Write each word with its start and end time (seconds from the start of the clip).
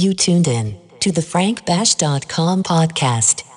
You 0.00 0.14
tuned 0.14 0.48
in 0.48 0.78
to 1.00 1.12
the 1.12 1.20
frankbash.com 1.20 2.62
podcast. 2.62 3.49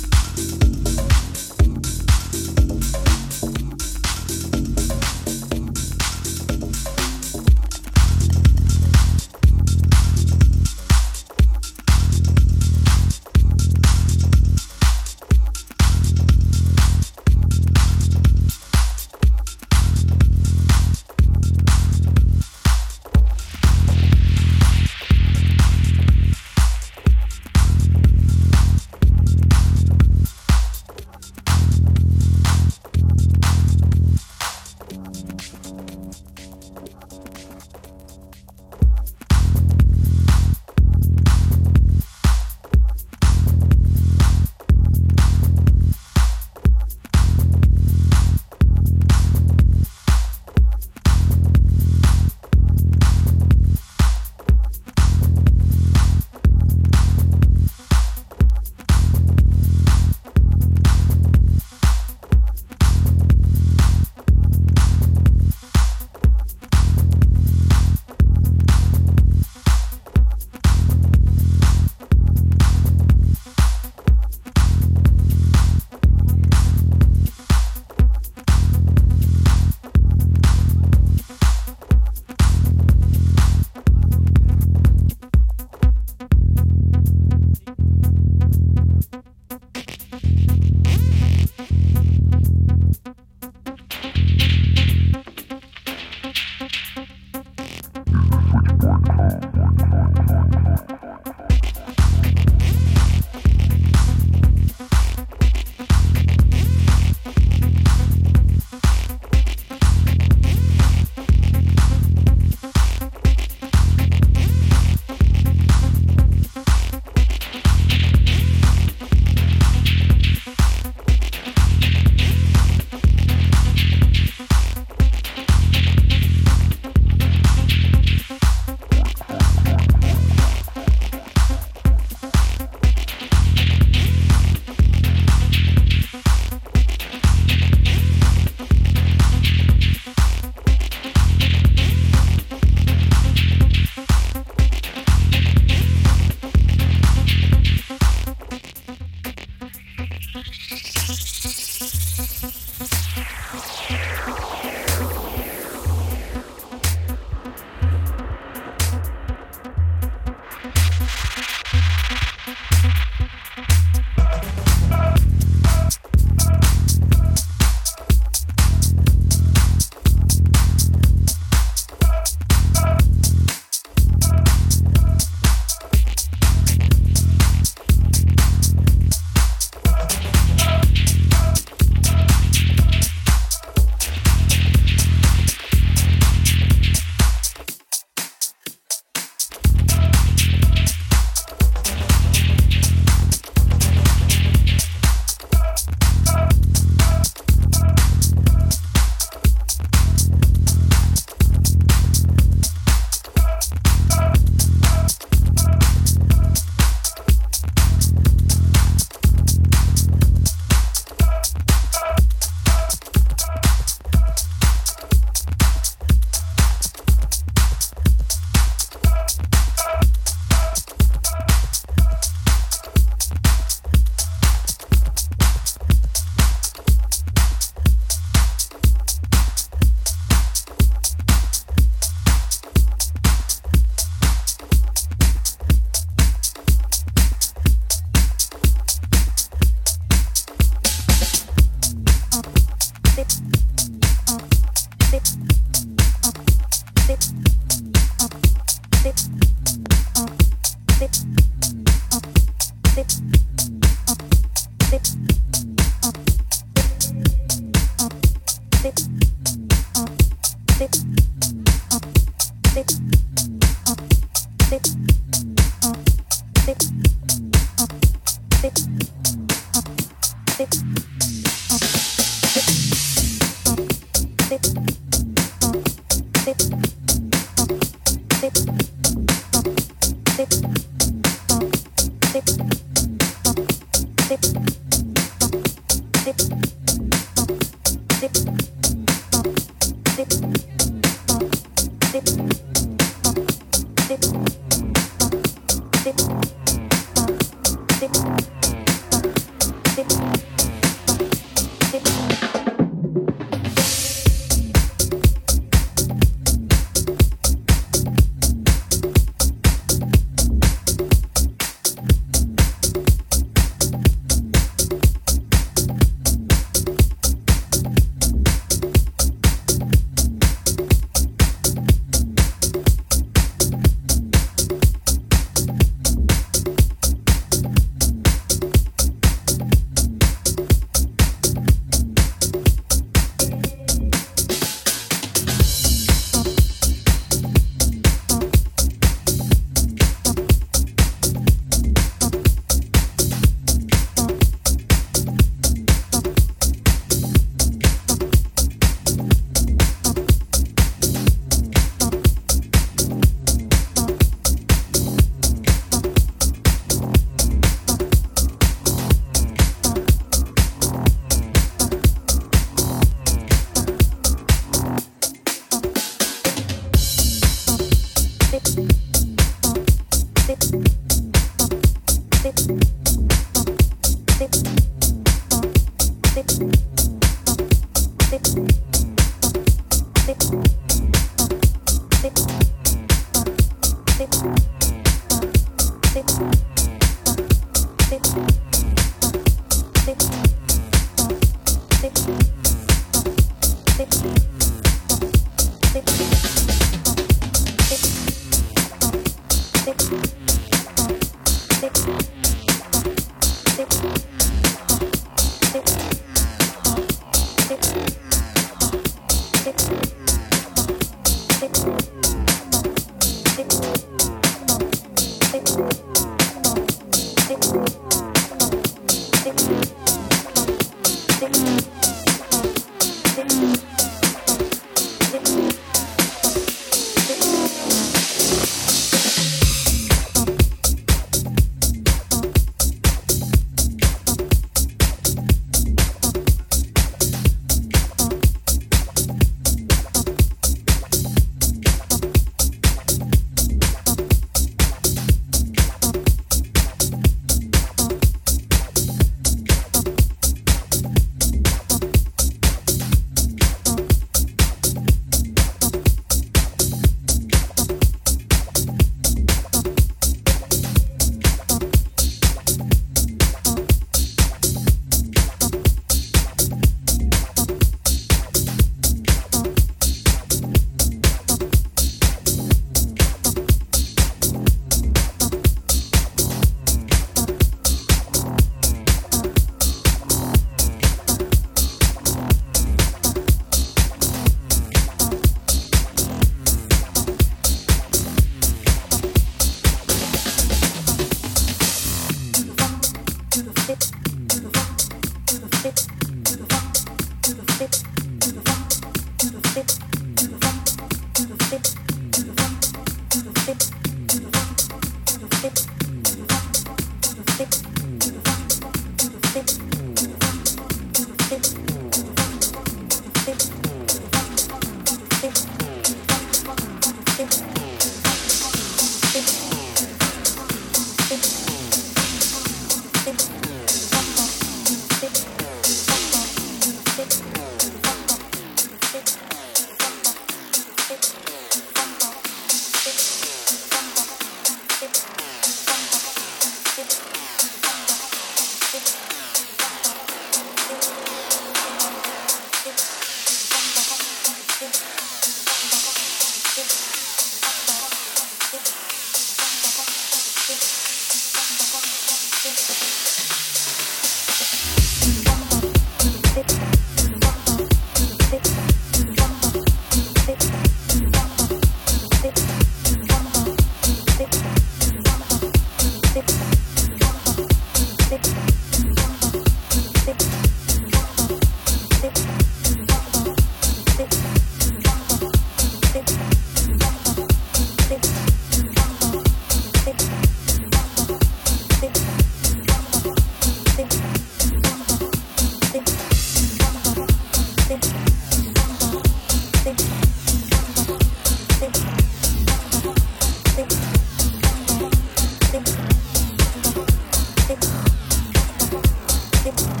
Thank 599.63 599.79
you. 599.81 600.00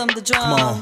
Rhythm, 0.00 0.14
the 0.14 0.22
drum. 0.22 0.42
Come 0.42 0.52
on. 0.52 0.80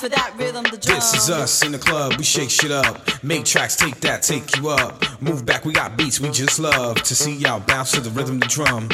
For 0.00 0.08
that 0.08 0.34
rhythm, 0.36 0.64
the 0.64 0.78
drum. 0.78 0.96
This 0.96 1.14
is 1.14 1.30
us 1.30 1.64
in 1.64 1.72
the 1.72 1.78
club, 1.78 2.14
we 2.16 2.24
shake 2.24 2.50
shit 2.50 2.70
up. 2.70 3.22
Make 3.22 3.44
tracks, 3.44 3.76
take 3.76 4.00
that, 4.00 4.22
take 4.22 4.56
you 4.56 4.68
up. 4.68 5.22
Move 5.22 5.46
back, 5.46 5.64
we 5.64 5.72
got 5.72 5.96
beats 5.96 6.20
we 6.20 6.30
just 6.30 6.58
love. 6.58 7.02
To 7.02 7.14
see 7.14 7.34
y'all 7.34 7.60
bounce 7.60 7.92
to 7.92 8.00
the 8.00 8.10
rhythm, 8.10 8.40
the 8.40 8.46
drum. 8.46 8.88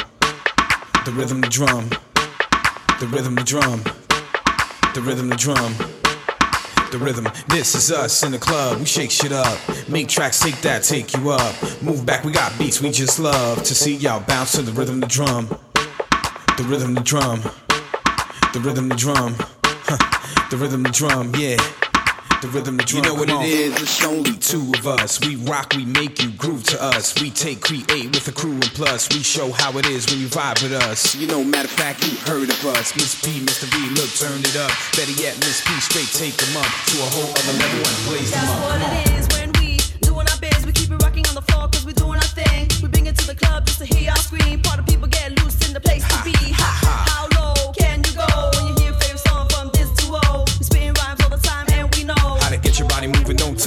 The 1.05 1.11
rhythm, 1.11 1.41
the 1.41 1.47
drum. 1.47 1.89
The 2.99 3.07
rhythm, 3.07 3.35
the 3.35 3.43
drum. 3.43 3.83
The 4.93 5.01
rhythm, 5.01 5.29
the 5.29 5.35
drum. 5.35 5.73
The 6.91 6.97
rhythm, 6.97 7.27
this 7.49 7.75
is 7.75 7.91
us 7.91 8.23
in 8.23 8.31
the 8.31 8.39
club, 8.39 8.79
we 8.79 8.85
shake 8.85 9.11
shit 9.11 9.31
up. 9.31 9.59
Make 9.87 10.07
tracks, 10.07 10.39
take 10.39 10.59
that, 10.61 10.81
take 10.81 11.15
you 11.15 11.29
up. 11.29 11.55
Move 11.83 12.03
back, 12.03 12.23
we 12.23 12.31
got 12.31 12.57
beats 12.57 12.81
we 12.81 12.89
just 12.89 13.19
love. 13.19 13.61
To 13.63 13.75
see 13.75 13.95
y'all 13.95 14.21
bounce 14.21 14.53
to 14.53 14.63
the 14.63 14.71
rhythm, 14.71 14.99
the 14.99 15.07
drum. 15.07 15.47
The 16.57 16.63
rhythm, 16.63 16.95
the 16.95 17.01
drum. 17.01 17.41
The 18.53 18.59
rhythm, 18.59 18.89
the 18.89 18.95
drum. 18.95 19.35
Huh. 19.89 19.97
The 20.49 20.57
rhythm, 20.57 20.81
the 20.81 20.89
drum, 20.89 21.29
yeah. 21.37 21.57
The 22.41 22.47
rhythm, 22.49 22.77
the 22.77 22.83
drum. 22.83 23.03
You 23.03 23.09
know 23.09 23.13
what 23.13 23.29
it 23.29 23.41
is? 23.45 23.69
It's 23.81 24.01
only 24.03 24.33
two 24.37 24.65
of 24.79 24.87
us. 24.87 25.19
We 25.21 25.35
rock, 25.45 25.73
we 25.77 25.85
make 25.85 26.23
you 26.23 26.31
groove 26.31 26.63
to 26.73 26.81
us. 26.81 27.13
We 27.21 27.29
take, 27.29 27.61
create 27.61 28.09
with 28.09 28.27
a 28.27 28.31
crew, 28.31 28.53
and 28.57 28.63
plus 28.73 29.07
we 29.13 29.21
show 29.21 29.51
how 29.51 29.77
it 29.77 29.85
is 29.85 30.09
when 30.09 30.19
you 30.21 30.27
vibe 30.27 30.63
with 30.63 30.73
us. 30.73 31.13
You 31.15 31.27
know, 31.27 31.43
matter 31.43 31.69
of 31.69 31.77
fact, 31.77 32.01
you 32.01 32.17
heard 32.25 32.49
of 32.49 32.65
us. 32.65 32.95
Miss 32.95 33.13
P, 33.21 33.37
Mr. 33.45 33.69
V, 33.69 33.77
look, 33.93 34.09
turn 34.17 34.41
it 34.41 34.57
up. 34.57 34.71
Better 34.97 35.13
yet, 35.21 35.37
Miss 35.45 35.61
P, 35.61 35.69
straight 35.85 36.09
take 36.17 36.33
them 36.41 36.57
up 36.57 36.65
to 36.89 36.95
a 36.97 37.09
whole 37.13 37.29
other 37.29 37.53
level 37.61 37.81
and 37.85 37.97
blaze 38.09 38.31
them 38.33 38.41
That's 38.41 38.49
up. 38.49 38.61
what 38.65 38.81
Come 38.81 38.89
on. 38.89 38.97
it 38.97 39.09
is 39.21 39.25
when 39.37 39.49
we 39.61 39.77
doing 40.01 40.25
our 40.25 40.39
biz. 40.41 40.65
We 40.65 40.71
keep 40.73 40.89
it 40.89 40.97
rocking 41.05 41.27
on 41.29 41.35
the 41.37 41.45
floor 41.45 41.69
cause 41.69 41.85
we 41.85 41.93
doing 41.93 42.17
our 42.17 42.31
thing. 42.33 42.65
We 42.81 42.89
bring 42.89 43.05
it 43.05 43.13
to 43.21 43.27
the 43.27 43.35
club 43.37 43.67
just 43.69 43.77
to 43.81 43.85
hear 43.85 44.09
y'all 44.09 44.17
scream. 44.17 44.61
Part 44.65 44.79
of 44.81 44.87
people 44.89 45.05
get 45.07 45.37
loose 45.43 45.61
in 45.69 45.77
the 45.77 45.81
place 45.83 46.01
to 46.09 46.17
be. 46.25 46.33
Ha, 46.57 46.69
How 46.81 46.88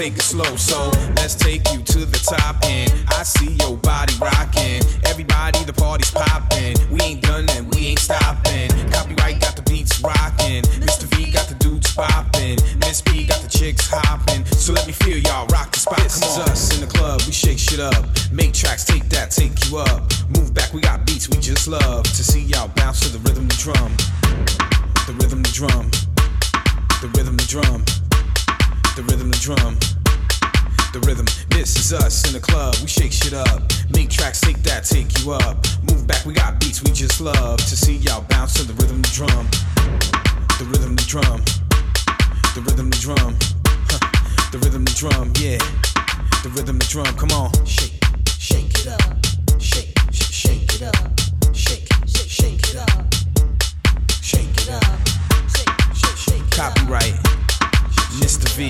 take 0.03 0.17
it 0.17 0.23
slow. 0.23 0.57
So 0.57 0.91
let's 1.15 1.37
take 1.37 1.63
you 1.71 1.81
to 1.81 2.05
the 2.05 2.19
top 2.19 2.57
and 2.65 2.91
I 3.11 3.23
see 3.23 3.55
your 3.63 3.77
body 3.77 4.13
rocking. 4.21 4.83
Everybody, 5.07 5.63
the 5.63 5.73
party's 5.73 6.11
popping. 6.11 6.75
We 6.91 7.01
ain't 7.03 7.23
done 7.23 7.47
and 7.51 7.73
we 7.73 7.87
ain't 7.95 8.01
stopping. 8.01 8.71
Copyright 8.91 9.41
got 9.41 9.55
the 9.55 9.63
beats 9.71 10.01
rocking. 10.01 10.63
Mr. 10.83 11.05
V 11.15 11.31
got 11.31 11.47
the 11.47 11.55
dudes 11.55 11.95
popping. 11.95 12.59
Miss 12.81 13.01
P 13.01 13.27
got 13.29 13.43
the 13.43 13.49
chicks 13.49 13.87
hopping. 13.89 14.45
So 14.47 14.73
let 14.73 14.89
me 14.89 14.93
feel 14.93 15.19
y'all 15.19 15.47
rock 15.55 15.71
the 15.71 15.79
spot. 15.79 15.99
This 15.99 16.17
is 16.17 16.37
us 16.51 16.75
in 16.75 16.81
the 16.85 16.93
club, 16.93 17.23
we 17.25 17.33
shake 17.33 17.61
shit 17.61 17.79
up. 17.79 18.05
Make 18.33 18.55
tracks, 18.55 18.85
take 18.85 19.09
that, 19.11 19.31
take 19.31 19.55
you 19.67 19.79
up. 19.79 20.11
Move 20.35 20.53
back, 20.53 20.75
we 20.75 20.81
got 20.81 21.07
beats 21.07 21.29
we 21.29 21.37
just 21.37 21.69
love. 21.69 22.03
To 22.03 22.25
see 22.25 22.43
y'all 22.43 22.73
bounce 22.75 22.99
to 23.07 23.09
the 23.09 23.21
rhythm, 23.21 23.47
the 23.47 23.55
drum. 23.55 23.93
The 25.07 25.15
rhythm, 25.23 25.43
the 25.45 25.53
drum. 25.55 25.87
The 27.03 27.09
rhythm, 27.15 27.37
the 27.37 27.47
drum 27.47 27.85
the 28.97 29.03
rhythm, 29.05 29.31
the 29.31 29.39
drum, 29.39 29.79
the 30.93 31.01
rhythm. 31.07 31.27
This 31.49 31.77
is 31.79 31.93
us 31.93 32.27
in 32.27 32.33
the 32.35 32.41
club. 32.41 32.75
We 32.83 32.89
shake 32.89 33.13
shit 33.13 33.33
up. 33.33 33.63
Make 33.91 34.11
tracks, 34.11 34.41
take 34.41 34.63
that, 34.65 34.85
take 34.85 35.09
you 35.19 35.33
up. 35.33 35.65
Move 35.89 36.07
back, 36.07 36.25
we 36.27 36.35
got 36.35 36.61
beats 36.61 36.83
we 36.83 36.93
just 36.93 37.21
love. 37.21 37.59
To 37.59 37.77
see 37.77 37.97
y'all 37.97 38.25
bounce 38.29 38.55
to 38.55 38.65
the 38.65 38.75
rhythm, 38.75 39.01
the 39.01 39.09
drum, 39.13 39.49
the 40.59 40.67
rhythm, 40.69 40.97
the 40.97 41.05
drum, 41.09 41.41
the 42.55 42.61
rhythm, 42.61 42.91
the 42.91 42.99
drum, 43.01 43.37
huh. 43.89 44.49
the 44.53 44.59
rhythm, 44.59 44.85
the 44.85 44.93
drum, 44.93 45.33
yeah, 45.41 45.59
the 46.43 46.51
rhythm, 46.51 46.79
the 46.79 46.87
drum. 46.87 47.09
Come 47.17 47.31
on, 47.33 47.51
shake, 47.65 47.97
shake 48.39 48.73
it 48.79 48.89
up, 48.89 49.01
shake, 49.59 49.97
sh- 50.13 50.33
shake 50.33 50.75
it 50.75 50.83
up, 50.83 51.21
shake, 51.55 51.89
sh- 52.07 52.29
shake 52.29 52.69
it 52.69 52.77
up, 52.77 53.15
shake 54.21 54.57
it 54.61 54.71
up. 54.71 54.99
Shake. 56.17 56.51
Copyright, 56.51 57.15
Mr. 58.21 58.49
V, 58.57 58.69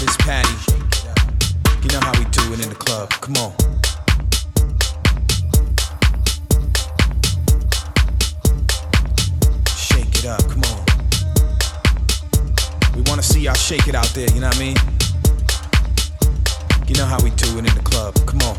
Miss 0.00 0.16
Patty. 0.18 0.54
You 1.82 1.90
know 1.90 2.00
how 2.00 2.12
we 2.18 2.24
do 2.30 2.52
it 2.52 2.60
in 2.62 2.68
the 2.68 2.74
club. 2.74 3.10
Come 3.20 3.36
on. 3.36 3.52
Shake 9.76 10.14
it 10.18 10.26
up, 10.26 10.42
come 10.48 10.62
on. 10.72 10.84
We 12.94 13.02
wanna 13.08 13.22
see 13.22 13.40
y'all 13.40 13.54
shake 13.54 13.88
it 13.88 13.94
out 13.94 14.08
there, 14.14 14.28
you 14.32 14.40
know 14.40 14.48
what 14.48 14.56
I 14.56 14.60
mean? 14.60 14.76
You 16.86 16.94
know 16.96 17.06
how 17.06 17.22
we 17.22 17.30
do 17.30 17.58
it 17.58 17.66
in 17.66 17.74
the 17.74 17.82
club. 17.84 18.14
Come 18.26 18.40
on. 18.42 18.53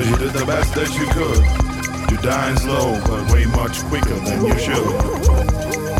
Cause 0.00 0.08
you 0.08 0.16
did 0.16 0.32
the 0.32 0.46
best 0.46 0.74
that 0.76 0.88
you 0.96 1.04
could. 1.12 2.10
You're 2.10 2.22
dying 2.22 2.56
slow, 2.56 2.98
but 3.04 3.30
way 3.30 3.44
much 3.44 3.82
quicker 3.82 4.18
than 4.20 4.46
you 4.46 4.58
should. 4.58 5.99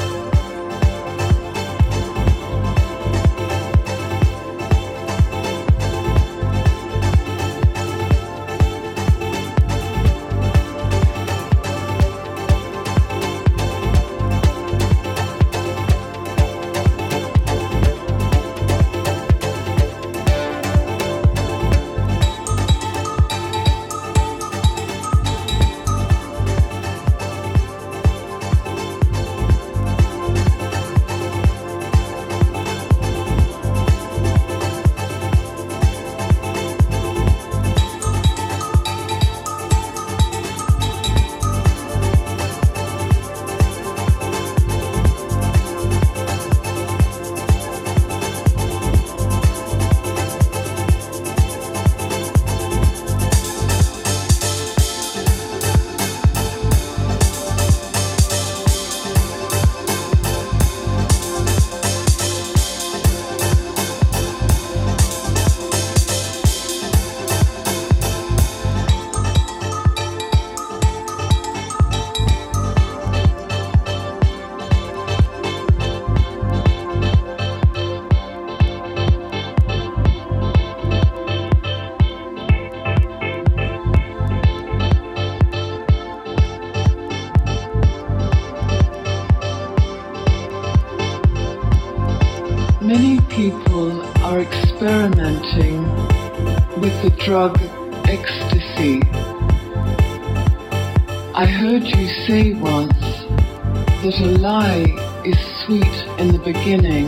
Beginning 106.53 107.07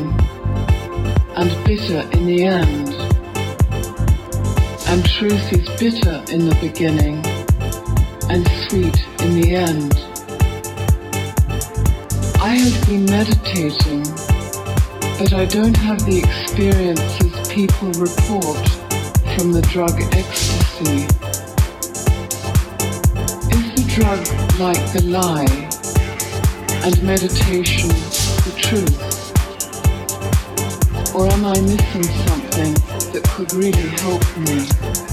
and 1.36 1.66
bitter 1.66 2.02
in 2.14 2.26
the 2.26 2.44
end. 2.44 2.94
And 4.88 5.04
truth 5.06 5.52
is 5.52 5.68
bitter 5.80 6.24
in 6.32 6.48
the 6.48 6.58
beginning 6.62 7.18
and 8.30 8.48
sweet 8.64 8.98
in 9.24 9.42
the 9.42 9.56
end. 9.56 9.94
I 12.40 12.56
have 12.56 12.88
been 12.88 13.06
meditating 13.06 14.04
but 15.20 15.34
I 15.34 15.46
don't 15.46 15.78
have 15.78 16.00
the 16.06 16.20
experiences 16.20 17.34
people 17.50 17.92
report 18.00 18.68
from 19.36 19.52
the 19.52 19.62
drug 19.74 20.00
ecstasy. 20.14 21.04
Is 23.56 23.68
the 23.76 23.86
drug 23.96 24.20
like 24.60 24.84
the 24.94 25.04
lie 25.04 25.70
and 26.86 27.04
meditation 27.04 27.90
the 28.44 28.54
truth? 28.58 29.13
Or 31.16 31.30
am 31.30 31.46
I 31.46 31.54
missing 31.62 32.04
something 32.04 32.74
that 33.14 33.24
could 33.36 33.54
really 33.54 33.88
help 34.02 34.26
me? 34.38 35.13